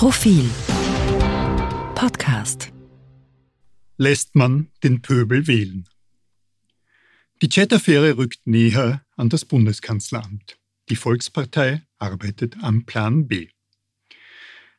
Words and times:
Profil 0.00 0.48
Podcast 1.94 2.72
Lässt 3.98 4.34
man 4.34 4.70
den 4.82 5.02
Pöbel 5.02 5.46
wählen? 5.46 5.86
Die 7.42 7.50
Chat-Affäre 7.50 8.16
rückt 8.16 8.46
näher 8.46 9.04
an 9.18 9.28
das 9.28 9.44
Bundeskanzleramt. 9.44 10.58
Die 10.88 10.96
Volkspartei 10.96 11.82
arbeitet 11.98 12.56
am 12.62 12.86
Plan 12.86 13.28
B. 13.28 13.48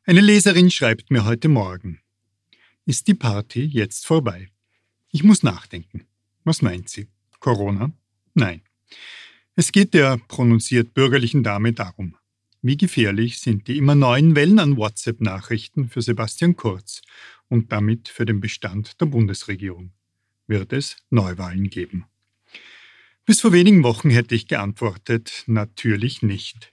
Eine 0.05 0.21
Leserin 0.21 0.71
schreibt 0.71 1.11
mir 1.11 1.23
heute 1.23 1.49
Morgen, 1.49 1.99
ist 2.87 3.07
die 3.07 3.13
Party 3.13 3.63
jetzt 3.63 4.07
vorbei? 4.07 4.49
Ich 5.11 5.23
muss 5.23 5.43
nachdenken. 5.43 6.07
Was 6.45 6.63
meint 6.63 6.89
sie? 6.89 7.09
Corona? 7.39 7.91
Nein. 8.33 8.63
Es 9.55 9.71
geht 9.71 9.93
der 9.93 10.17
prononziert 10.17 10.95
bürgerlichen 10.95 11.43
Dame 11.43 11.73
darum, 11.73 12.17
wie 12.61 12.77
gefährlich 12.77 13.39
sind 13.39 13.67
die 13.67 13.77
immer 13.77 13.95
neuen 13.95 14.35
Wellen 14.35 14.59
an 14.59 14.77
WhatsApp-Nachrichten 14.77 15.89
für 15.89 16.01
Sebastian 16.01 16.55
Kurz 16.55 17.01
und 17.47 17.71
damit 17.71 18.07
für 18.07 18.25
den 18.25 18.39
Bestand 18.39 19.01
der 19.01 19.07
Bundesregierung? 19.07 19.91
Wird 20.47 20.73
es 20.73 20.97
Neuwahlen 21.09 21.69
geben? 21.69 22.05
Bis 23.25 23.41
vor 23.41 23.51
wenigen 23.51 23.83
Wochen 23.83 24.09
hätte 24.09 24.35
ich 24.35 24.47
geantwortet, 24.47 25.43
natürlich 25.47 26.21
nicht. 26.21 26.71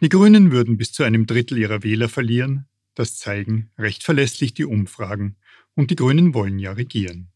Die 0.00 0.08
Grünen 0.08 0.52
würden 0.52 0.76
bis 0.76 0.92
zu 0.92 1.02
einem 1.02 1.26
Drittel 1.26 1.58
ihrer 1.58 1.82
Wähler 1.82 2.08
verlieren, 2.08 2.66
das 2.94 3.16
zeigen 3.16 3.70
recht 3.78 4.02
verlässlich 4.02 4.54
die 4.54 4.64
Umfragen, 4.64 5.36
und 5.74 5.90
die 5.90 5.96
Grünen 5.96 6.34
wollen 6.34 6.58
ja 6.58 6.72
regieren. 6.72 7.28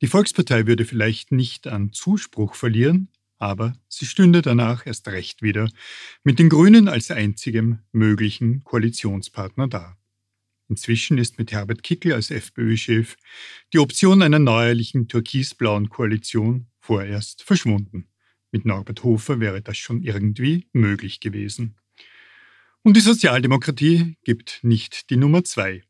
Die 0.00 0.06
Volkspartei 0.06 0.66
würde 0.66 0.84
vielleicht 0.84 1.32
nicht 1.32 1.66
an 1.66 1.92
Zuspruch 1.92 2.54
verlieren, 2.54 3.08
aber 3.38 3.74
sie 3.88 4.06
stünde 4.06 4.42
danach 4.42 4.86
erst 4.86 5.08
recht 5.08 5.42
wieder 5.42 5.70
mit 6.24 6.38
den 6.38 6.48
Grünen 6.48 6.88
als 6.88 7.10
einzigem 7.10 7.78
möglichen 7.92 8.64
Koalitionspartner 8.64 9.68
da. 9.68 9.96
Inzwischen 10.68 11.16
ist 11.16 11.38
mit 11.38 11.50
Herbert 11.50 11.82
Kickel 11.82 12.12
als 12.12 12.30
FPÖ-Chef 12.30 13.16
die 13.72 13.78
Option 13.78 14.22
einer 14.22 14.38
neuerlichen 14.38 15.08
türkisblauen 15.08 15.88
Koalition 15.88 16.66
vorerst 16.78 17.42
verschwunden. 17.42 18.08
Mit 18.50 18.64
Norbert 18.64 19.02
Hofer 19.02 19.40
wäre 19.40 19.62
das 19.62 19.78
schon 19.78 20.02
irgendwie 20.02 20.68
möglich 20.72 21.20
gewesen. 21.20 21.76
Und 22.82 22.96
die 22.96 23.00
Sozialdemokratie 23.00 24.16
gibt 24.24 24.60
nicht 24.62 25.10
die 25.10 25.16
Nummer 25.16 25.44
zwei. 25.44 25.82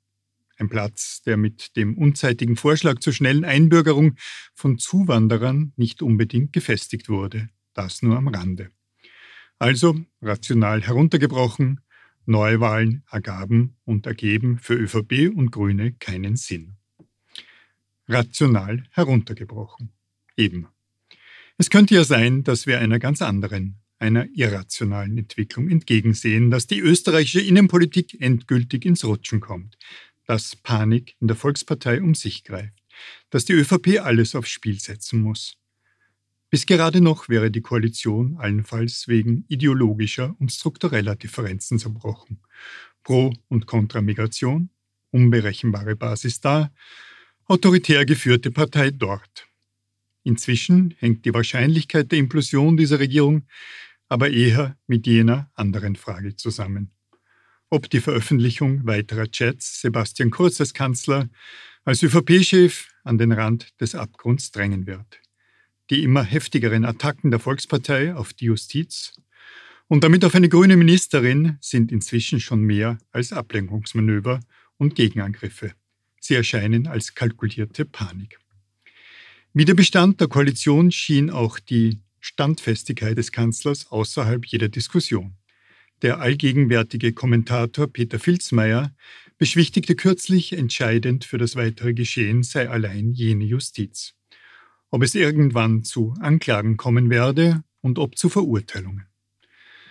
Ein 0.59 0.69
Platz, 0.69 1.23
der 1.23 1.37
mit 1.37 1.77
dem 1.77 1.97
unzeitigen 1.97 2.57
Vorschlag 2.57 2.99
zur 2.99 3.13
schnellen 3.13 3.45
Einbürgerung 3.45 4.17
von 4.55 4.79
Zuwanderern 4.79 5.73
nicht 5.77 6.03
unbedingt 6.03 6.53
gefestigt 6.53 7.09
wurde. 7.09 7.49
Das 7.75 8.03
nur 8.03 8.17
am 8.17 8.27
Rande. 8.27 8.73
Also, 9.61 10.01
rational 10.21 10.83
heruntergebrochen, 10.83 11.81
Neuwahlen 12.27 13.05
ergaben 13.11 13.77
und 13.85 14.07
ergeben 14.07 14.59
für 14.59 14.75
ÖVP 14.75 15.33
und 15.35 15.53
Grüne 15.53 15.93
keinen 15.93 16.37
Sinn. 16.37 16.77
Rational 18.09 18.85
heruntergebrochen. 18.91 19.93
Eben. 20.37 20.67
Es 21.57 21.71
könnte 21.71 21.95
ja 21.95 22.05
sein, 22.05 22.43
dass 22.43 22.67
wir 22.67 22.81
einer 22.81 22.99
ganz 22.99 23.23
anderen, 23.23 23.81
einer 23.99 24.27
irrationalen 24.33 25.19
Entwicklung 25.19 25.69
entgegensehen, 25.69 26.51
dass 26.51 26.67
die 26.67 26.81
österreichische 26.81 27.41
Innenpolitik 27.41 28.21
endgültig 28.21 28.85
ins 28.85 29.05
Rutschen 29.05 29.41
kommt, 29.41 29.77
dass 30.29 30.55
Panik 30.57 31.17
in 31.21 31.27
der 31.27 31.37
Volkspartei 31.37 32.03
um 32.03 32.15
sich 32.15 32.45
greift, 32.45 32.85
dass 33.31 33.47
die 33.47 33.55
ÖVP 33.55 34.01
alles 34.01 34.35
aufs 34.35 34.51
Spiel 34.51 34.79
setzen 34.79 35.23
muss. 35.23 35.57
Bis 36.51 36.67
gerade 36.67 37.01
noch 37.01 37.31
wäre 37.31 37.51
die 37.51 37.63
Koalition 37.63 38.37
allenfalls 38.37 39.09
wegen 39.09 39.47
ideologischer 39.49 40.37
und 40.39 40.53
struktureller 40.53 41.17
Differenzen 41.17 41.79
zerbrochen. 41.79 42.41
Pro- 43.03 43.33
und 43.49 43.67
Kontra-Migration, 43.67 44.69
unberechenbare 45.11 45.97
Basis 45.97 46.41
da, 46.41 46.71
autoritär 47.47 48.05
geführte 48.05 48.51
Partei 48.51 48.91
dort. 48.91 49.47
Inzwischen 50.25 50.95
hängt 50.99 51.25
die 51.25 51.33
Wahrscheinlichkeit 51.33 52.13
der 52.13 52.19
Implosion 52.19 52.77
dieser 52.77 52.99
Regierung 52.99 53.47
aber 54.11 54.31
eher 54.31 54.77
mit 54.87 55.07
jener 55.07 55.51
anderen 55.55 55.97
Frage 55.97 56.37
zusammen 56.37 56.91
ob 57.71 57.91
die 57.91 58.01
Veröffentlichung 58.01 58.87
weiterer 58.87 59.31
Chats 59.31 59.81
Sebastian 59.81 60.31
Kurz 60.31 60.61
als 60.61 60.75
Kanzler 60.75 61.29
als 61.85 62.03
ÖVP-Chef 62.03 62.89
an 63.05 63.19
den 63.19 63.33
Rand 63.33 63.81
des 63.81 63.95
Abgrunds 63.95 64.51
drängen 64.51 64.87
wird. 64.87 65.21
Die 65.91 66.03
immer 66.03 66.23
heftigeren 66.23 66.85
Attacken 66.85 67.31
der 67.31 67.41
Volkspartei 67.41 68.15
auf 68.15 68.33
die 68.33 68.47
Justiz 68.47 69.15
und 69.87 70.05
damit 70.05 70.25
auf 70.25 70.35
eine 70.35 70.51
grüne 70.51 70.77
Ministerin 70.77 71.57
sind 71.61 71.91
inzwischen 71.91 72.41
schon 72.41 72.61
mehr 72.61 72.99
als 73.11 73.33
Ablenkungsmanöver 73.33 74.41
und 74.77 74.95
Gegenangriffe. 74.95 75.73
Sie 76.21 76.35
erscheinen 76.35 76.87
als 76.87 77.15
kalkulierte 77.15 77.87
Panik. 77.87 78.39
Wie 79.55 79.65
der 79.65 79.75
Bestand 79.75 80.21
der 80.21 80.29
Koalition 80.29 80.93
schien 80.93 81.31
auch 81.31 81.59
die 81.59 82.01
Standfestigkeit 82.21 83.17
des 83.17 83.33
Kanzlers 83.33 83.91
außerhalb 83.91 84.45
jeder 84.45 84.69
Diskussion. 84.69 85.38
Der 86.03 86.21
allgegenwärtige 86.21 87.13
Kommentator 87.13 87.89
Peter 87.89 88.21
Filzmeier 88.21 88.95
beschwichtigte 89.37 89.97
kürzlich, 89.97 90.53
entscheidend 90.53 91.25
für 91.25 91.39
das 91.39 91.57
weitere 91.57 91.93
Geschehen 91.93 92.43
sei 92.43 92.69
allein 92.69 93.13
jene 93.13 93.45
Justiz. 93.45 94.15
Ob 94.91 95.03
es 95.03 95.15
irgendwann 95.15 95.85
zu 95.85 96.15
Anklagen 96.21 96.77
kommen 96.77 97.11
werde 97.11 97.63
und 97.81 97.99
ob 97.99 98.17
zu 98.17 98.29
Verurteilungen. 98.29 99.07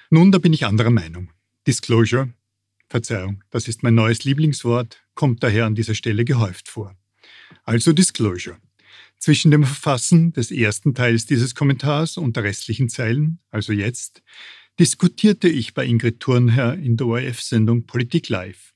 Nun, 0.10 0.32
da 0.32 0.38
bin 0.38 0.54
ich 0.54 0.66
anderer 0.66 0.90
Meinung. 0.90 1.32
Disclosure, 1.66 2.34
Verzeihung, 2.90 3.44
das 3.50 3.68
ist 3.68 3.84
mein 3.84 3.96
neues 3.96 4.24
Lieblingswort, 4.24 5.04
kommt 5.14 5.44
daher 5.44 5.66
an 5.66 5.76
dieser 5.76 5.96
Stelle 5.96 6.24
gehäuft 6.24 6.70
vor. 6.70 6.96
Also 7.64 7.92
Disclosure. 7.92 8.58
Zwischen 9.20 9.52
dem 9.52 9.64
Verfassen 9.64 10.32
des 10.32 10.52
ersten 10.52 10.94
Teils 10.94 11.26
dieses 11.26 11.56
Kommentars 11.56 12.18
und 12.18 12.36
der 12.38 12.44
restlichen 12.44 12.88
Zeilen, 12.88 13.40
also 13.50 13.74
jetzt, 13.74 14.22
diskutierte 14.80 15.50
ich 15.50 15.74
bei 15.74 15.86
Ingrid 15.86 16.20
Thurnherr 16.20 16.76
in 16.76 16.98
der 16.98 17.08
ORF-Sendung 17.08 17.88
Politik 17.88 18.30
Live. 18.30 18.74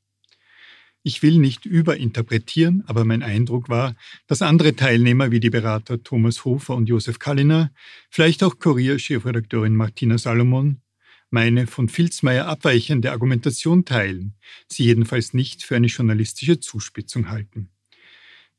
Ich 1.04 1.22
will 1.22 1.38
nicht 1.38 1.66
überinterpretieren, 1.66 2.84
aber 2.88 3.06
mein 3.06 3.24
Eindruck 3.24 3.70
war, 3.70 3.96
dass 4.28 4.42
andere 4.42 4.76
Teilnehmer 4.76 5.32
wie 5.32 5.40
die 5.40 5.50
Berater 5.50 6.04
Thomas 6.04 6.46
Hofer 6.46 6.76
und 6.76 6.90
Josef 6.90 7.20
Kalliner, 7.20 7.72
vielleicht 8.10 8.44
auch 8.44 8.58
Kurier-Chefredakteurin 8.60 9.76
Martina 9.76 10.18
Salomon, 10.18 10.82
meine 11.30 11.66
von 11.66 11.88
Filzmeier 11.88 12.48
abweichende 12.48 13.12
Argumentation 13.12 13.86
teilen, 13.86 14.36
sie 14.68 14.84
jedenfalls 14.84 15.34
nicht 15.34 15.64
für 15.64 15.76
eine 15.76 15.88
journalistische 15.88 16.60
Zuspitzung 16.60 17.30
halten. 17.30 17.70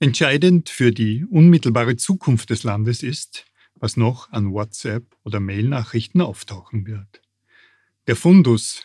Entscheidend 0.01 0.69
für 0.69 0.91
die 0.91 1.25
unmittelbare 1.25 1.97
Zukunft 1.97 2.51
des 2.51 2.65
Landes 2.65 3.03
ist, 3.03 3.47
was 3.75 3.97
noch 3.97 4.31
an 4.33 4.53
WhatsApp 4.53 5.05
oder 5.23 5.39
Mail-Nachrichten 5.39 6.21
auftauchen 6.21 6.87
wird. 6.87 7.22
Der 8.09 8.17
Fundus, 8.17 8.85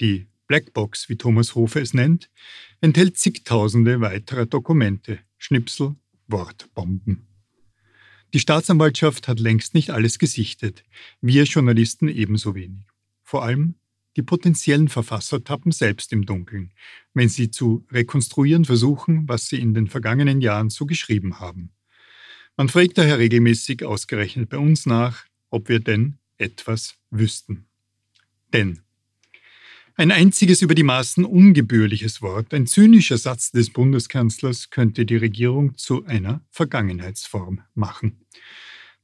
die 0.00 0.26
Blackbox, 0.48 1.08
wie 1.08 1.16
Thomas 1.16 1.54
Hofer 1.54 1.80
es 1.80 1.94
nennt, 1.94 2.28
enthält 2.80 3.16
zigtausende 3.16 4.00
weiterer 4.00 4.46
Dokumente, 4.46 5.20
Schnipsel, 5.36 5.94
Wortbomben. 6.26 7.28
Die 8.34 8.40
Staatsanwaltschaft 8.40 9.28
hat 9.28 9.38
längst 9.38 9.74
nicht 9.74 9.90
alles 9.90 10.18
gesichtet, 10.18 10.82
wir 11.20 11.44
Journalisten 11.44 12.08
ebenso 12.08 12.56
wenig. 12.56 12.84
Vor 13.22 13.44
allem 13.44 13.76
die 14.16 14.22
potenziellen 14.22 14.88
Verfasser 14.88 15.44
tappen 15.44 15.70
selbst 15.70 16.12
im 16.12 16.26
Dunkeln, 16.26 16.72
wenn 17.14 17.28
sie 17.28 17.52
zu 17.52 17.86
rekonstruieren 17.92 18.64
versuchen, 18.64 19.28
was 19.28 19.46
sie 19.46 19.60
in 19.60 19.72
den 19.72 19.86
vergangenen 19.86 20.40
Jahren 20.40 20.70
so 20.70 20.84
geschrieben 20.84 21.38
haben. 21.38 21.70
Man 22.56 22.68
fragt 22.68 22.98
daher 22.98 23.20
regelmäßig 23.20 23.84
ausgerechnet 23.84 24.48
bei 24.48 24.58
uns 24.58 24.84
nach, 24.84 25.26
ob 25.50 25.68
wir 25.68 25.78
denn 25.78 26.18
etwas 26.38 26.96
wüssten. 27.10 27.67
Denn 28.52 28.80
ein 29.96 30.12
einziges 30.12 30.62
über 30.62 30.76
die 30.76 30.84
Maßen 30.84 31.24
ungebührliches 31.24 32.22
Wort, 32.22 32.54
ein 32.54 32.68
zynischer 32.68 33.18
Satz 33.18 33.50
des 33.50 33.70
Bundeskanzlers 33.70 34.70
könnte 34.70 35.04
die 35.04 35.16
Regierung 35.16 35.76
zu 35.76 36.04
einer 36.06 36.40
Vergangenheitsform 36.50 37.62
machen. 37.74 38.24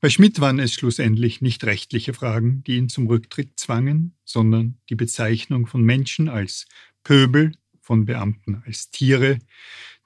Bei 0.01 0.09
Schmidt 0.09 0.41
waren 0.41 0.61
es 0.61 0.73
schlussendlich 0.73 1.41
nicht 1.41 1.65
rechtliche 1.65 2.15
Fragen, 2.15 2.63
die 2.63 2.77
ihn 2.77 2.89
zum 2.89 3.09
Rücktritt 3.09 3.59
zwangen, 3.59 4.15
sondern 4.25 4.79
die 4.89 4.95
Bezeichnung 4.95 5.67
von 5.67 5.83
Menschen 5.83 6.29
als 6.29 6.67
Pöbel, 7.03 7.53
von 7.81 8.05
Beamten 8.05 8.63
als 8.65 8.91
Tiere, 8.91 9.39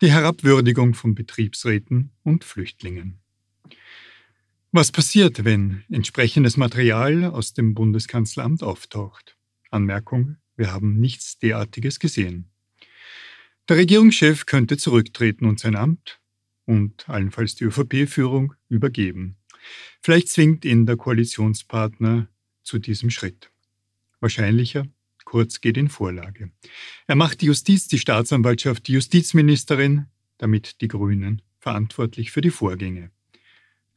die 0.01 0.11
Herabwürdigung 0.11 0.95
von 0.95 1.15
Betriebsräten 1.15 2.13
und 2.23 2.45
Flüchtlingen. 2.45 3.21
Was 4.71 4.93
passiert, 4.93 5.45
wenn 5.45 5.83
entsprechendes 5.91 6.57
Material 6.57 7.25
aus 7.25 7.55
dem 7.55 7.75
Bundeskanzleramt 7.75 8.63
auftaucht? 8.63 9.37
Anmerkung, 9.71 10.37
wir 10.57 10.73
haben 10.73 10.99
nichts 11.01 11.39
derartiges 11.39 11.99
gesehen. 11.99 12.51
Der 13.69 13.77
Regierungschef 13.77 14.47
könnte 14.47 14.77
zurücktreten 14.77 15.47
und 15.47 15.59
sein 15.61 15.77
Amt 15.77 16.21
und 16.67 17.09
allenfalls 17.09 17.55
die 17.55 17.65
ÖVP-Führung 17.65 18.55
übergeben. 18.69 19.37
Vielleicht 20.01 20.29
zwingt 20.29 20.65
ihn 20.65 20.87
der 20.87 20.97
Koalitionspartner 20.97 22.29
zu 22.63 22.79
diesem 22.79 23.11
Schritt. 23.11 23.51
Wahrscheinlicher, 24.21 24.87
Kurz 25.29 25.61
geht 25.61 25.77
in 25.77 25.91
Vorlage. 25.91 26.51
Er 27.07 27.15
macht 27.15 27.43
die 27.43 27.47
Justiz, 27.47 27.87
die 27.87 27.99
Staatsanwaltschaft, 27.99 28.89
die 28.89 28.95
Justizministerin, 28.95 30.07
damit 30.39 30.81
die 30.81 30.89
Grünen, 30.89 31.43
verantwortlich 31.59 32.31
für 32.31 32.41
die 32.41 32.49
Vorgänge. 32.49 33.11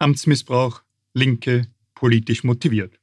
Amtsmissbrauch, 0.01 0.81
Linke, 1.13 1.67
politisch 1.93 2.43
motiviert. 2.43 2.99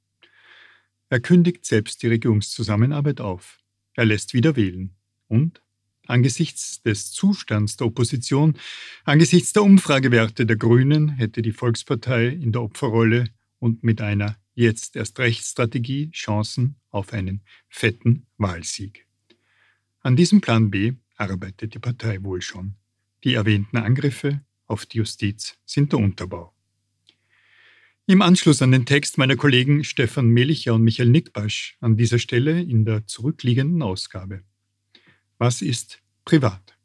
Er 1.08 1.20
kündigt 1.20 1.64
selbst 1.64 2.02
die 2.02 2.08
Regierungszusammenarbeit 2.08 3.20
auf. 3.20 3.60
Er 3.94 4.04
lässt 4.04 4.34
wieder 4.34 4.56
wählen. 4.56 4.96
Und 5.28 5.62
angesichts 6.08 6.82
des 6.82 7.12
Zustands 7.12 7.76
der 7.76 7.86
Opposition, 7.86 8.58
angesichts 9.04 9.52
der 9.52 9.62
Umfragewerte 9.62 10.44
der 10.44 10.56
Grünen 10.56 11.10
hätte 11.10 11.40
die 11.40 11.52
Volkspartei 11.52 12.26
in 12.26 12.50
der 12.50 12.62
Opferrolle 12.62 13.28
und 13.60 13.84
mit 13.84 14.00
einer 14.00 14.36
jetzt 14.54 14.96
erst 14.96 15.20
Rechtsstrategie 15.20 16.10
Chancen 16.10 16.80
auf 16.90 17.12
einen 17.12 17.42
fetten 17.68 18.26
Wahlsieg. 18.38 19.06
An 20.00 20.16
diesem 20.16 20.40
Plan 20.40 20.68
B 20.72 20.94
arbeitet 21.14 21.74
die 21.74 21.78
Partei 21.78 22.24
wohl 22.24 22.42
schon. 22.42 22.74
Die 23.22 23.34
erwähnten 23.34 23.76
Angriffe 23.76 24.40
auf 24.66 24.84
die 24.84 24.98
Justiz 24.98 25.56
sind 25.64 25.92
der 25.92 26.00
Unterbau. 26.00 26.57
Im 28.10 28.22
Anschluss 28.22 28.62
an 28.62 28.72
den 28.72 28.86
Text 28.86 29.18
meiner 29.18 29.36
Kollegen 29.36 29.84
Stefan 29.84 30.28
Melicher 30.28 30.72
und 30.72 30.82
Michael 30.82 31.10
Nickbasch 31.10 31.76
an 31.82 31.98
dieser 31.98 32.18
Stelle 32.18 32.62
in 32.62 32.86
der 32.86 33.06
zurückliegenden 33.06 33.82
Ausgabe. 33.82 34.44
Was 35.36 35.60
ist 35.60 36.00
privat? 36.24 36.78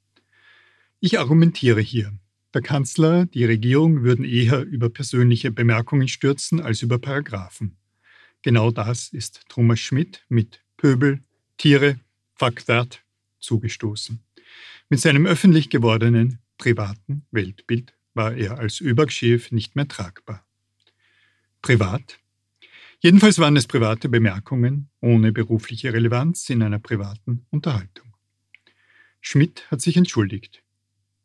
Ich 1.00 1.20
argumentiere 1.20 1.80
hier. 1.80 2.12
Der 2.54 2.62
Kanzler, 2.62 3.26
die 3.26 3.46
Regierung 3.46 4.04
würden 4.04 4.26
eher 4.26 4.64
über 4.64 4.90
persönliche 4.90 5.50
Bemerkungen 5.50 6.10
stürzen 6.10 6.60
als 6.60 6.82
über 6.82 7.00
Paragraphen. 7.00 7.78
Genau 8.42 8.72
das 8.72 9.08
ist 9.08 9.46
Thomas 9.48 9.80
Schmidt 9.80 10.26
mit 10.28 10.60
Pöbel, 10.76 11.22
Tiere, 11.58 12.02
Fuck 12.36 12.66
that 12.66 13.02
zugestoßen. 13.40 14.20
Mit 14.90 15.00
seinem 15.00 15.26
öffentlich 15.26 15.70
gewordenen 15.70 16.40
privaten 16.58 17.26
Weltbild 17.32 17.94
war 18.14 18.36
er 18.36 18.60
als 18.60 18.82
ÖBAG-Chef 18.82 19.52
nicht 19.52 19.78
mehr 19.78 19.88
tragbar 19.88 20.46
privat. 21.64 22.20
Jedenfalls 23.00 23.40
waren 23.40 23.58
es 23.58 23.68
private 23.68 24.10
Bemerkungen 24.10 24.90
ohne 25.00 25.32
berufliche 25.32 25.92
Relevanz 25.94 26.50
in 26.50 26.62
einer 26.62 26.78
privaten 26.78 27.46
Unterhaltung. 27.50 28.14
Schmidt 29.22 29.72
hat 29.72 29.82
sich 29.82 29.98
entschuldigt. 29.98 30.62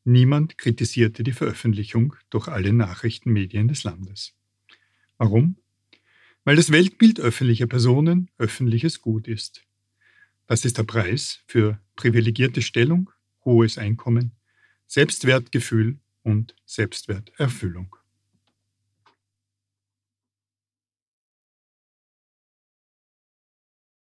Niemand 0.05 0.57
kritisierte 0.57 1.25
die 1.25 1.33
Veröffentlichung 1.33 2.15
durch 2.31 2.49
alle 2.49 2.73
Nachrichtenmedien 2.73 3.69
des 3.69 3.83
Landes. 3.85 4.35
Warum? 5.19 5.57
Weil 6.45 6.57
das 6.57 6.71
Weltbild 6.71 7.21
öffentlicher 7.21 7.67
Personen 7.67 8.31
öffentliches 8.39 9.03
Gut 9.03 9.29
ist. 9.29 9.67
Das 10.47 10.65
ist 10.65 10.79
der 10.79 10.85
Preis 10.85 11.41
für 11.47 11.81
privilegierte 11.97 12.63
Stellung, 12.63 13.11
hohes 13.45 13.77
Einkommen, 13.77 14.33
Selbstwertgefühl 14.87 15.99
und 16.23 16.55
Selbstwerterfüllung. 16.65 17.98